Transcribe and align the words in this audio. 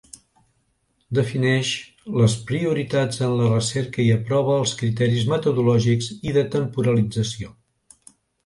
Defineix 1.17 1.73
les 2.21 2.37
prioritats 2.47 3.21
en 3.27 3.35
la 3.41 3.51
recerca 3.51 4.03
i 4.07 4.09
aprova 4.15 4.57
els 4.63 4.73
criteris 4.83 5.29
metodològics 5.35 6.11
i 6.31 6.35
de 6.41 6.47
temporalització. 6.57 7.55